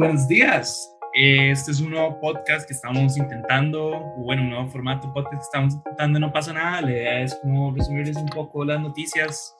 [0.00, 0.96] Buenos días.
[1.12, 5.74] Este es un nuevo podcast que estamos intentando, bueno, un nuevo formato podcast que estamos
[5.74, 6.82] intentando, no pasa nada.
[6.82, 9.56] La idea es como resumirles un poco las noticias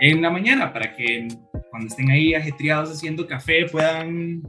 [0.00, 1.28] en la mañana para que
[1.70, 4.42] cuando estén ahí ajetreados haciendo café puedan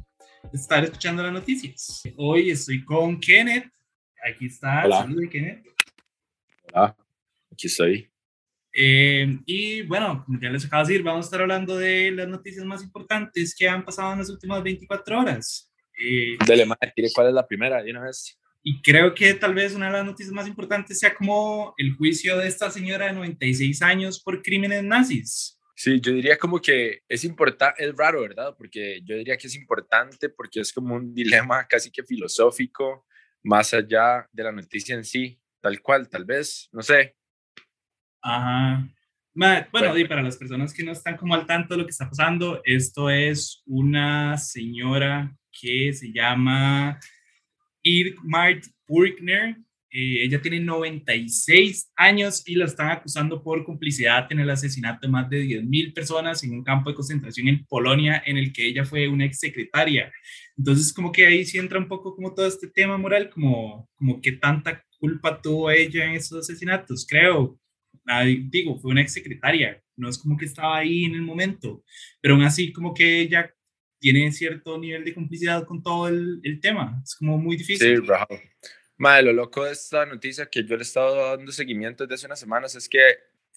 [0.52, 2.02] estar escuchando las noticias.
[2.18, 3.70] Hoy estoy con Kenneth.
[4.28, 4.86] Aquí está.
[4.86, 5.08] Hola.
[5.30, 5.68] Kenneth.
[6.74, 6.98] Hola,
[7.52, 8.10] aquí estoy.
[8.80, 12.28] Eh, y bueno, como ya les acabo de decir, vamos a estar hablando de las
[12.28, 15.74] noticias más importantes que han pasado en las últimas 24 horas.
[16.00, 18.40] Eh, Dele, madre, cuál es la primera de una vez.
[18.62, 22.38] y creo que tal vez una de las noticias más importantes sea como el juicio
[22.38, 25.60] de esta señora de 96 años por crímenes nazis.
[25.76, 28.54] Sí, yo diría como que es importante, es raro, ¿verdad?
[28.56, 33.08] Porque yo diría que es importante porque es como un dilema casi que filosófico,
[33.42, 37.17] más allá de la noticia en sí, tal cual, tal vez, no sé.
[38.28, 38.86] Ajá.
[39.34, 39.98] Bueno, Bueno.
[39.98, 42.62] y para las personas que no están como al tanto de lo que está pasando,
[42.66, 47.00] esto es una señora que se llama
[47.84, 49.56] Irmart Burkner.
[49.90, 55.08] Eh, ella tiene 96 años y la están acusando por complicidad en el asesinato de
[55.08, 58.84] más de 10.000 personas en un campo de concentración en Polonia en el que ella
[58.84, 60.12] fue una ex secretaria.
[60.58, 64.20] Entonces, como que ahí sí entra un poco como todo este tema moral, como, como
[64.20, 67.58] qué tanta culpa tuvo ella en esos asesinatos, creo.
[68.08, 71.84] Ah, digo, fue una ex secretaria, no es como que estaba ahí en el momento,
[72.22, 73.54] pero aún así como que ella
[74.00, 78.08] tiene cierto nivel de complicidad con todo el, el tema, es como muy Sí, difícil.
[78.08, 78.28] raro.
[78.98, 82.26] Madre, lo loco de esta noticia que yo le he estado dando seguimiento desde hace
[82.28, 83.00] unas semanas es que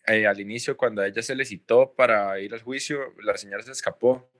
[0.06, 3.62] eh, al inicio, cuando a ella se le citó para ir al juicio, la señora
[3.62, 4.30] se escapó.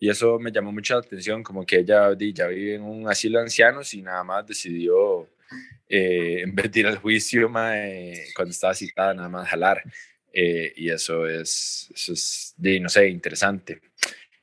[0.00, 3.44] Y eso me llamó mucha atención, como que ella ya vive en un asilo de
[3.44, 5.28] ancianos y nada más decidió,
[5.88, 9.82] eh, en vez de ir al juicio, mae, cuando estaba citada, nada más jalar.
[10.32, 13.80] Eh, y eso es, eso es no sé, interesante.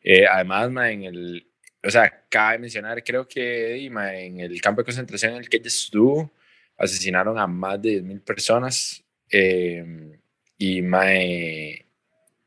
[0.04, 1.48] Eh, además, mae, en el,
[1.84, 5.58] o sea, cabe mencionar, creo que mae, en el campo de concentración en el que
[5.58, 6.32] ella estuvo,
[6.78, 9.04] asesinaron a más de 10.000 personas.
[9.32, 10.20] eh,
[10.62, 11.86] y mae,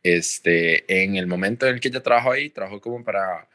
[0.02, 3.48] este, en el momento en el que ella trabajó ahí, trabajó como para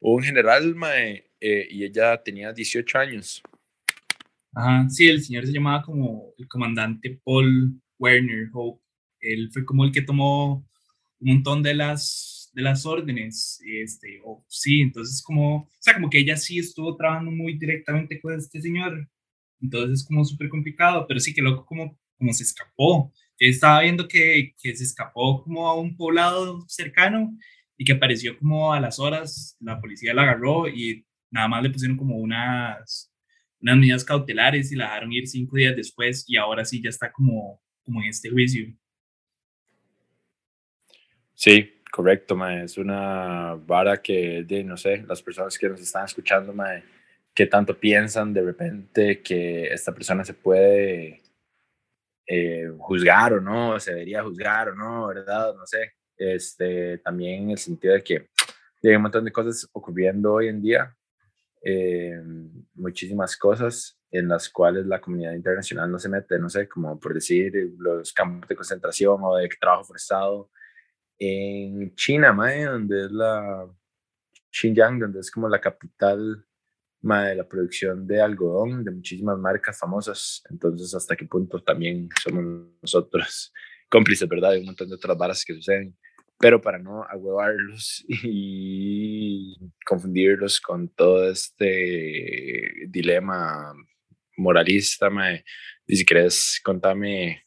[0.00, 3.42] un general, mae, eh, y ella tenía 18 años.
[4.54, 8.82] Ajá, sí, el señor se llamaba como el comandante Paul Werner Hope,
[9.20, 10.56] él fue como el que tomó
[11.20, 16.10] un montón de las, de las órdenes, este, o sí, entonces como, o sea, como
[16.10, 19.08] que ella sí estuvo trabajando muy directamente con este señor,
[19.60, 23.82] entonces es como súper complicado, pero sí que loco como, como se escapó, yo estaba
[23.82, 27.36] viendo que, que se escapó como a un poblado cercano
[27.78, 31.70] y que apareció como a las horas, la policía la agarró y nada más le
[31.70, 33.11] pusieron como unas,
[33.62, 37.10] unas medidas cautelares y la dejaron ir cinco días después y ahora sí ya está
[37.12, 38.66] como, como en este juicio.
[41.34, 42.64] Sí, correcto, mae.
[42.64, 46.82] Es una vara que, de, no sé, las personas que nos están escuchando, mae,
[47.34, 51.22] qué tanto piensan de repente que esta persona se puede
[52.26, 55.54] eh, juzgar o no, se debería juzgar o no, ¿verdad?
[55.54, 55.92] No sé.
[56.16, 58.28] Este, también en el sentido de que
[58.84, 60.96] hay un montón de cosas ocurriendo hoy en día,
[61.64, 62.20] eh,
[62.74, 67.14] muchísimas cosas en las cuales la comunidad internacional no se mete, no sé, como por
[67.14, 70.50] decir los campos de concentración o de trabajo forzado
[71.18, 73.66] en China, mae, donde es la
[74.50, 76.44] Xinjiang, donde es como la capital
[77.02, 80.42] mae, de la producción de algodón de muchísimas marcas famosas.
[80.50, 83.52] Entonces, ¿hasta qué punto también somos nosotros
[83.88, 84.52] cómplices, verdad?
[84.52, 85.96] De un montón de otras varas que suceden.
[86.42, 93.72] Pero para no ahuevarlos y confundirlos con todo este dilema
[94.36, 95.44] moralista, mae,
[95.86, 97.44] y si querés, contame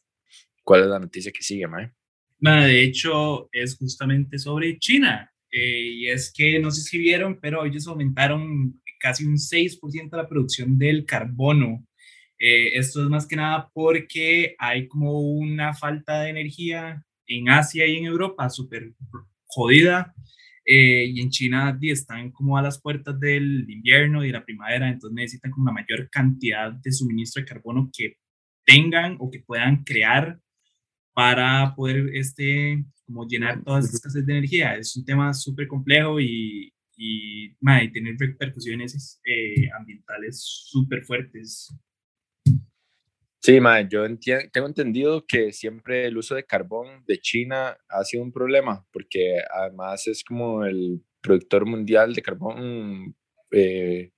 [0.64, 1.92] cuál es la noticia que sigue, mae.
[2.38, 5.30] Ma, De hecho, es justamente sobre China.
[5.52, 10.26] eh, y es que no sé si vieron, pero ellos aumentaron casi un 6% la
[10.26, 11.86] producción del carbono.
[12.38, 17.86] Eh, esto es más que nada porque hay como una falta de energía en Asia
[17.86, 18.94] y en Europa súper
[19.46, 20.14] jodida.
[20.66, 24.88] eh, y en China están como a las puertas del invierno y de la primavera,
[24.88, 28.16] entonces necesitan como una mayor cantidad de suministro de carbono que
[28.64, 30.40] tengan o que puedan crear
[31.14, 34.76] para poder este, como llenar todas estas escasez de energía.
[34.76, 41.72] Es un tema súper complejo y, y, y tener repercusiones eh, ambientales súper fuertes.
[43.46, 44.02] Sí, mae, yo
[44.52, 49.36] tengo entendido que siempre el uso de carbón de China ha sido un problema, porque
[49.54, 53.14] además es como el productor mundial de carbón
[53.52, 54.10] eh,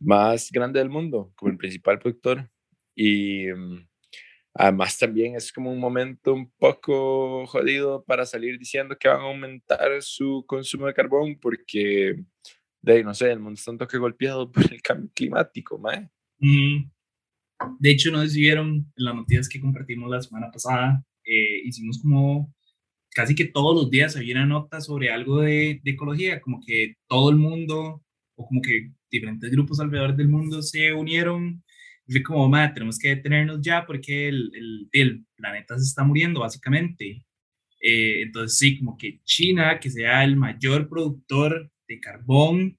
[0.00, 2.50] más grande del mundo, como el principal productor.
[2.94, 3.86] Y mm,
[4.54, 9.24] además también es como un momento un poco jodido para salir diciendo que van a
[9.24, 12.16] aumentar su consumo de carbón, porque
[12.80, 16.08] de, no sé, el mundo está un toque golpeado por el cambio climático, mae.
[17.78, 22.52] De hecho, no decidieron en las noticias que compartimos la semana pasada, eh, hicimos como
[23.14, 26.96] casi que todos los días había una nota sobre algo de, de, ecología, como que
[27.06, 28.02] todo el mundo,
[28.36, 31.62] o como que diferentes grupos alrededor del mundo se unieron.
[32.06, 36.40] Y fue como, madre, tenemos que detenernos ya porque el, el, planeta se está muriendo,
[36.40, 37.24] básicamente.
[37.80, 42.78] Eh, entonces, sí, como que China, que sea el mayor productor de carbón,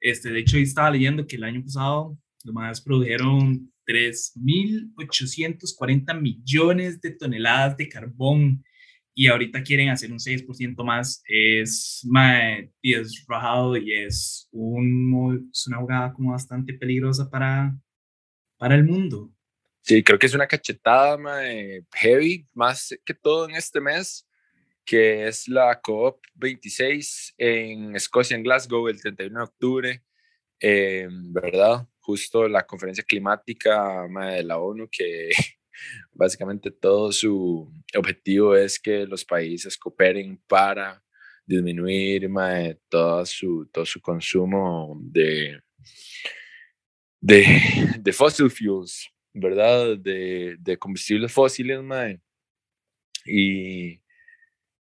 [0.00, 7.12] este, de hecho, estaba leyendo que el año pasado los más produjeron 3.840 millones de
[7.12, 8.62] toneladas de carbón
[9.14, 12.06] y ahorita quieren hacer un 6% más, es,
[12.80, 17.76] y es rajado y es, un, es una jugada como bastante peligrosa para,
[18.58, 19.34] para el mundo.
[19.80, 21.18] Sí, creo que es una cachetada
[21.94, 24.28] heavy, más que todo en este mes,
[24.84, 30.04] que es la COP26 en Escocia, en Glasgow, el 31 de octubre,
[30.60, 31.88] eh, ¿verdad?
[32.08, 35.28] Justo la conferencia climática de la ONU que
[36.12, 41.04] Básicamente todo su objetivo es que los países cooperen para
[41.44, 42.30] disminuir
[42.88, 45.60] todo, su, todo su consumo de,
[47.20, 49.98] de, de fossil fuels, ¿verdad?
[49.98, 51.78] De, de combustibles fósiles,
[53.26, 54.00] Y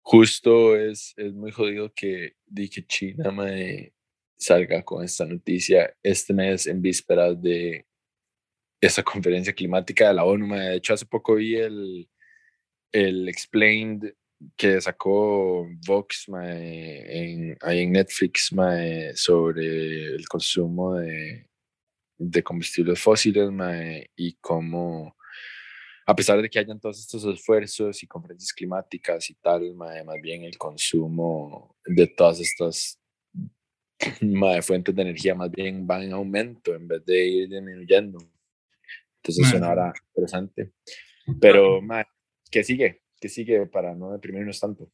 [0.02, 3.30] justo es, es muy jodido que, que China
[4.40, 7.86] salga con esta noticia este mes en vísperas de
[8.82, 10.56] esa conferencia climática de la ONU.
[10.56, 12.10] De hecho, hace poco vi el,
[12.92, 14.14] el Explained
[14.56, 18.52] que sacó Vox en, ahí en Netflix
[19.16, 21.50] sobre el consumo de,
[22.18, 23.50] de combustibles fósiles
[24.16, 25.18] y cómo,
[26.06, 30.44] a pesar de que hayan todos estos esfuerzos y conferencias climáticas y tal, más bien
[30.44, 32.99] el consumo de todas estas
[34.62, 38.20] fuentes de energía más bien va en aumento en vez de ir disminuyendo.
[39.18, 40.72] Entonces sonará interesante.
[41.40, 41.82] Pero,
[42.50, 43.02] ¿qué sigue?
[43.20, 44.92] ¿Qué sigue para no deprimirnos tanto?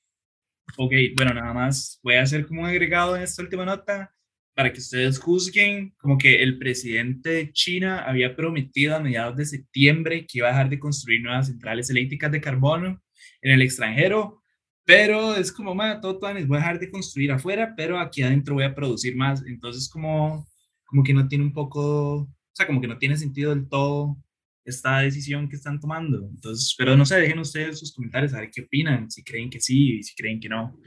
[0.78, 4.12] Ok, bueno, nada más voy a hacer como un agregado en esta última nota
[4.56, 9.46] para que ustedes juzguen como que el presidente de China había prometido a mediados de
[9.46, 13.02] septiembre que iba a dejar de construir nuevas centrales eléctricas de carbono
[13.42, 14.42] en el extranjero,
[14.86, 18.56] pero es como, man, todo, todo voy a dejar de construir afuera, pero aquí adentro
[18.56, 20.48] voy a producir más, entonces como,
[20.86, 24.16] como que no tiene un poco o sea, como que no tiene sentido del todo
[24.64, 26.26] esta decisión que están tomando.
[26.30, 29.60] Entonces, pero no sé, dejen ustedes sus comentarios a ver qué opinan, si creen que
[29.60, 30.80] sí y si creen que no.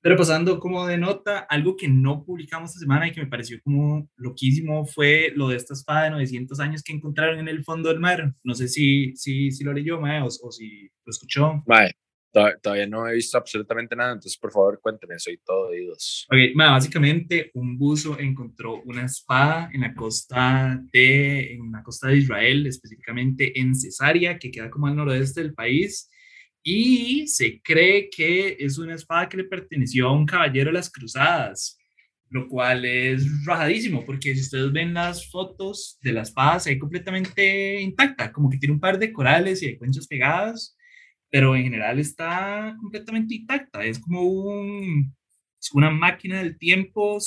[0.00, 3.60] Pero pasando como de nota, algo que no publicamos esta semana y que me pareció
[3.60, 7.88] como loquísimo fue lo de esta espada de 900 años que encontraron en el fondo
[7.88, 8.32] del mar.
[8.44, 11.64] No sé si, si, si lo leyó, Mae, o, o si lo escuchó.
[11.66, 11.92] Mae,
[12.62, 16.26] Todavía no he visto absolutamente nada, entonces por favor cuénteme, soy todo oídos.
[16.30, 22.18] Ok, básicamente un buzo encontró una espada en la costa de, en la costa de
[22.18, 26.10] Israel, específicamente en Cesarea, que queda como al noroeste del país,
[26.62, 30.90] y se cree que es una espada que le perteneció a un caballero de las
[30.90, 31.78] cruzadas,
[32.28, 36.78] lo cual es rajadísimo, porque si ustedes ven las fotos de la espada, se ve
[36.78, 40.75] completamente intacta, como que tiene un par de corales y de conchas pegadas,
[41.30, 43.84] pero en general está completamente intacta.
[43.84, 45.14] Es como un,
[45.60, 47.18] es una máquina del tiempo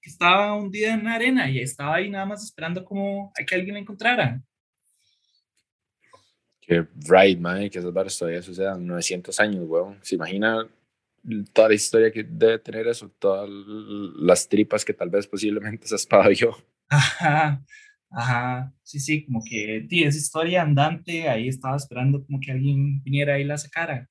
[0.00, 3.54] que estaba hundida en la arena y estaba ahí nada más esperando como a que
[3.54, 4.42] alguien la encontrara.
[6.60, 9.98] Que right, man, que esas barras todavía sucedan 900 años, weón.
[10.02, 10.68] ¿Se imagina
[11.52, 13.10] toda la historia que debe tener eso?
[13.18, 16.56] Todas las tripas que tal vez posiblemente se espada yo.
[16.88, 17.64] Ajá.
[18.14, 23.02] Ajá, sí, sí, como que sí, esa historia andante, ahí estaba esperando como que alguien
[23.02, 24.06] viniera y la sacara.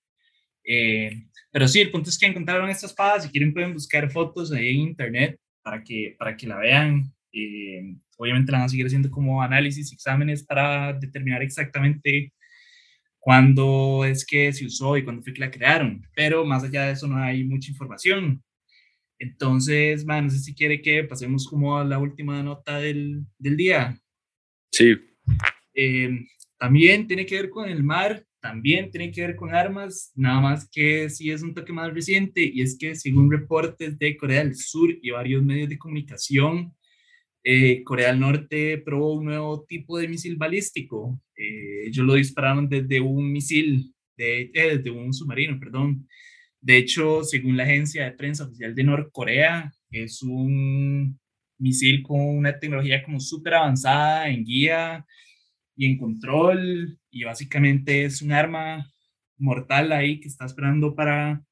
[0.65, 4.51] Eh, pero sí, el punto es que encontraron esta espada, si quieren pueden buscar fotos
[4.53, 7.13] ahí en internet para que, para que la vean.
[7.34, 12.34] Eh, obviamente la van a seguir haciendo como análisis, exámenes para determinar exactamente
[13.20, 16.05] cuándo es que se usó y cuándo fue que la crearon.
[16.15, 18.43] Pero más allá de eso no hay mucha información.
[19.22, 23.56] Entonces, man, no sé si quiere que pasemos como a la última nota del, del
[23.56, 24.01] día.
[24.72, 24.96] Sí.
[25.75, 26.25] Eh,
[26.58, 30.68] también tiene que ver con el mar, también tiene que ver con armas, nada más
[30.72, 34.56] que sí es un toque más reciente y es que según reportes de Corea del
[34.56, 36.74] Sur y varios medios de comunicación,
[37.44, 41.22] eh, Corea del Norte probó un nuevo tipo de misil balístico.
[41.36, 46.08] Eh, ellos lo dispararon desde un misil, de, desde un submarino, perdón,
[46.62, 51.20] de hecho, según la agencia de prensa oficial de Norcorea, es un
[51.60, 55.06] misil con una tecnología como súper avanzada en guía
[55.75, 58.91] y en control y básicamente es un arma
[59.38, 61.44] mortal ahí que está esperando para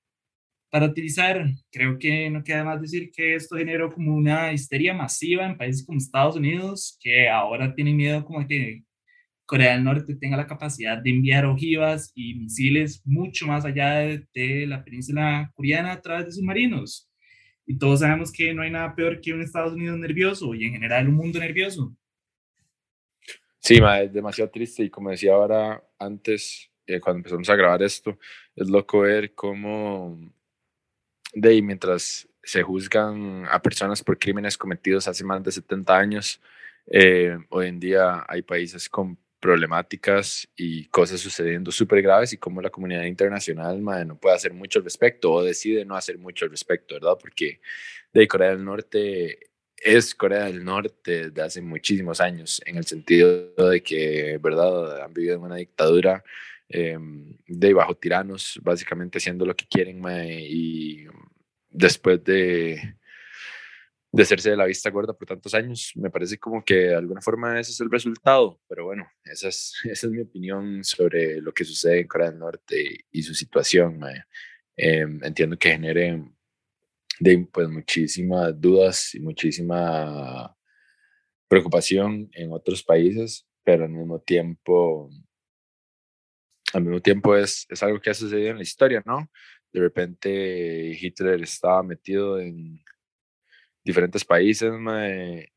[0.72, 1.48] para utilizar.
[1.72, 5.86] Creo que no queda más decir que esto generó como una histeria masiva en países
[5.86, 8.84] como Estados Unidos, que ahora tienen miedo como que
[9.50, 13.96] Corea del Norte tenga la capacidad de enviar ojivas y misiles mucho más allá
[14.32, 17.10] de, la península coreana a través de submarinos.
[17.66, 20.74] Y todos sabemos que no hay nada peor que un Estados Unidos nervioso y en
[20.74, 21.92] general un mundo nervioso.
[23.58, 27.82] Sí, ma, es demasiado triste y como decía ahora antes, eh, cuando empezamos a grabar
[27.82, 28.20] esto,
[28.56, 30.32] es loco ver cómo
[31.34, 36.40] de ahí, mientras se juzgan a personas por crímenes cometidos hace más de 70 años,
[36.86, 42.62] eh, hoy en día hay países con problemáticas y cosas sucediendo súper graves y cómo
[42.62, 46.52] la comunidad internacional no puede hacer mucho al respecto o decide no hacer mucho al
[46.52, 47.18] respecto, ¿verdad?
[47.20, 47.62] Porque
[48.14, 49.40] de Corea del Norte
[49.78, 55.02] es Corea del Norte de hace muchísimos años, en el sentido de que, ¿verdad?
[55.02, 56.24] Han vivido en una dictadura
[56.72, 60.04] Em, de bajo tiranos, básicamente haciendo lo que quieren
[60.40, 61.08] y
[61.72, 62.96] después de,
[64.12, 67.22] de hacerse de la vista gorda por tantos años, me parece como que de alguna
[67.22, 71.54] forma ese es el resultado, pero bueno, esa es, esa es mi opinión sobre lo
[71.54, 74.02] que sucede en Corea del Norte y su situación.
[74.76, 76.24] Em, entiendo que genere
[77.20, 80.56] de, pues, muchísimas dudas y muchísima
[81.48, 85.10] preocupación en otros países, pero al mismo tiempo
[86.74, 89.30] al mismo tiempo es, es algo que ha sucedido en la historia, ¿no?
[89.72, 92.80] De repente Hitler estaba metido en
[93.84, 94.72] diferentes países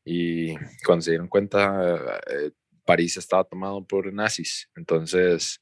[0.05, 2.51] y cuando se dieron cuenta eh,
[2.85, 4.69] París estaba tomado por nazis.
[4.75, 5.61] Entonces,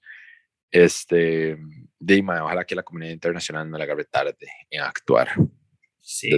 [0.72, 1.58] este,
[2.00, 5.30] Dima, ojalá que la comunidad internacional no le agarre tarde en actuar.
[6.00, 6.30] Sí.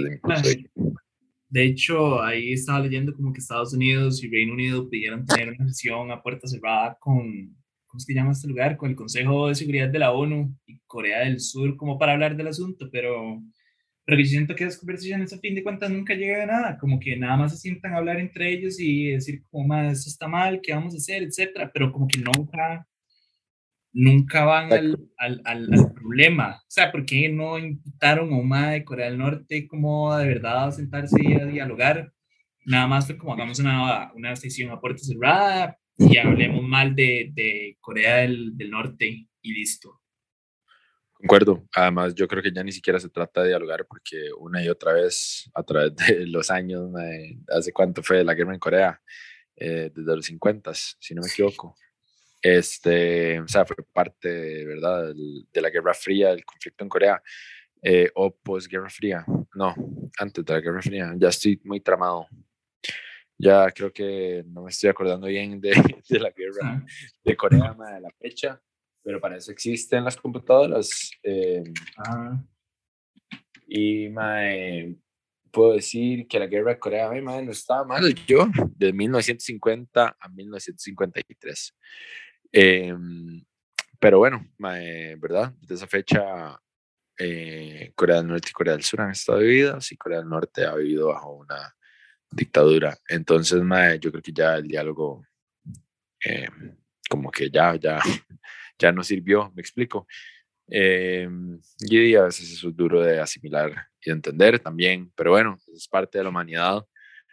[1.48, 5.68] De hecho, ahí estaba leyendo como que Estados Unidos y Reino Unido pidieron tener una
[5.68, 7.56] sesión a puerta cerrada con
[7.94, 8.76] ¿cómo se llama este lugar?
[8.76, 12.36] Con el Consejo de Seguridad de la ONU y Corea del Sur como para hablar
[12.36, 13.40] del asunto, pero,
[14.04, 17.00] pero yo siento que esas conversaciones a fin de cuentas nunca llegan a nada, como
[17.00, 20.28] que nada más se sientan a hablar entre ellos y decir como, más eso está
[20.28, 21.22] mal, ¿qué vamos a hacer?
[21.22, 22.86] Etcétera, pero como que nunca,
[23.92, 26.56] nunca van al, al, al, problema.
[26.56, 30.68] O sea, ¿por qué no invitaron a Oma de Corea del Norte como de verdad
[30.68, 32.12] a sentarse y a dialogar?
[32.66, 37.30] Nada más fue como hagamos una, una sesión a puerta cerrada, y hablemos mal de,
[37.34, 40.00] de Corea del, del, Norte y listo.
[41.24, 41.66] Concuerdo.
[41.74, 44.92] Además, yo creo que ya ni siquiera se trata de dialogar porque una y otra
[44.92, 46.90] vez, a través de los años,
[47.48, 49.00] ¿hace cuánto fue la guerra en Corea?
[49.56, 51.76] Eh, desde los 50, si no me equivoco.
[52.42, 57.22] Este, o sea, fue parte, ¿verdad?, de la Guerra Fría, del conflicto en Corea,
[57.80, 59.24] eh, o post-Guerra Fría.
[59.54, 59.74] No,
[60.18, 61.14] antes de la Guerra Fría.
[61.16, 62.26] Ya estoy muy tramado
[63.38, 65.70] ya creo que no me estoy acordando bien de,
[66.08, 66.84] de la guerra
[67.24, 68.60] de Corea, de la fecha,
[69.04, 71.10] pero para eso existen las computadoras.
[71.22, 71.62] Eh,
[73.68, 74.96] y mae,
[75.50, 81.76] puedo decir que la guerra de Corea no estaba mal yo, de 1950 a 1953.
[82.50, 83.44] Em,
[84.00, 85.52] pero bueno, mae, ¿verdad?
[85.60, 86.58] Desde esa fecha
[87.18, 90.64] eh, Corea del Norte y Corea del Sur han estado vividas y Corea del Norte
[90.64, 91.74] ha vivido bajo una
[92.30, 92.96] dictadura.
[93.08, 93.60] Entonces,
[94.00, 95.24] yo creo que ya el diálogo
[96.24, 96.48] eh,
[97.08, 98.00] como que ya, ya,
[98.78, 100.06] ya no sirvió, me explico.
[100.68, 101.28] Eh,
[101.80, 105.88] y a veces eso es duro de asimilar y de entender también, pero bueno, es
[105.88, 106.84] parte de la humanidad.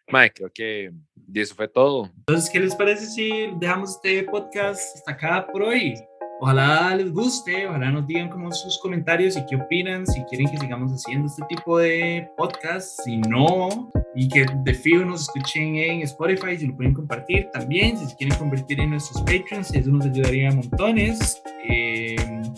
[0.07, 0.91] Mae, creo que
[1.33, 2.11] eso fue todo.
[2.17, 5.95] Entonces, ¿qué les parece si dejamos este podcast hasta acá por hoy?
[6.43, 10.57] Ojalá les guste, ojalá nos digan como sus comentarios y qué opinan, si quieren que
[10.57, 16.01] sigamos haciendo este tipo de podcast, si no, y que de fijo nos escuchen en
[16.01, 20.03] Spotify, si lo pueden compartir también, si se quieren convertir en nuestros patrons, eso nos
[20.07, 21.43] ayudaría a montones.
[21.69, 22.15] Eh,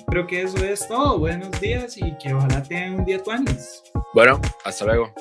[0.07, 3.83] creo que eso es todo, buenos días y que ojalá tengan un día tuanis.
[4.13, 5.11] Bueno, hasta luego.